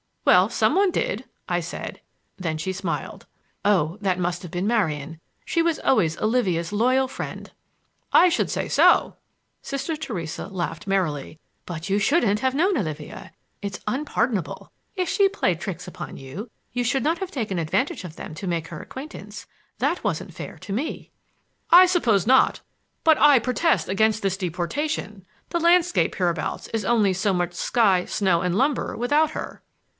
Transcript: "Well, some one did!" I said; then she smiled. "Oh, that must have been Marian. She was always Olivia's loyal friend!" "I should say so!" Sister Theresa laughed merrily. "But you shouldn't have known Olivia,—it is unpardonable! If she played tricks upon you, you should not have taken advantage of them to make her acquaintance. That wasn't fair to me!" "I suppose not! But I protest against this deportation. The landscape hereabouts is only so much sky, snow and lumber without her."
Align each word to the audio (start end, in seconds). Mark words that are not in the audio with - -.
"Well, 0.25 0.49
some 0.49 0.75
one 0.75 0.91
did!" 0.91 1.25
I 1.47 1.59
said; 1.59 1.99
then 2.37 2.57
she 2.57 2.73
smiled. 2.73 3.25
"Oh, 3.65 3.97
that 4.01 4.17
must 4.17 4.41
have 4.41 4.49
been 4.49 4.65
Marian. 4.65 5.19
She 5.45 5.61
was 5.61 5.79
always 5.79 6.17
Olivia's 6.19 6.71
loyal 6.71 7.07
friend!" 7.07 7.51
"I 8.13 8.29
should 8.29 8.49
say 8.49 8.67
so!" 8.67 9.17
Sister 9.61 9.95
Theresa 9.95 10.47
laughed 10.47 10.87
merrily. 10.87 11.39
"But 11.65 11.89
you 11.89 11.99
shouldn't 11.99 12.39
have 12.39 12.55
known 12.55 12.77
Olivia,—it 12.77 13.75
is 13.75 13.81
unpardonable! 13.85 14.71
If 14.95 15.09
she 15.09 15.27
played 15.29 15.59
tricks 15.59 15.87
upon 15.87 16.17
you, 16.17 16.49
you 16.71 16.83
should 16.83 17.03
not 17.03 17.17
have 17.19 17.31
taken 17.31 17.59
advantage 17.59 18.03
of 18.03 18.15
them 18.15 18.33
to 18.35 18.47
make 18.47 18.69
her 18.69 18.79
acquaintance. 18.81 19.45
That 19.79 20.03
wasn't 20.03 20.33
fair 20.33 20.57
to 20.59 20.73
me!" 20.73 21.11
"I 21.69 21.85
suppose 21.85 22.25
not! 22.25 22.61
But 23.03 23.19
I 23.19 23.37
protest 23.37 23.89
against 23.89 24.21
this 24.23 24.37
deportation. 24.37 25.25
The 25.49 25.59
landscape 25.59 26.15
hereabouts 26.15 26.69
is 26.69 26.85
only 26.85 27.13
so 27.13 27.33
much 27.33 27.53
sky, 27.53 28.05
snow 28.05 28.41
and 28.41 28.55
lumber 28.55 28.95
without 28.95 29.31
her." 29.31 29.61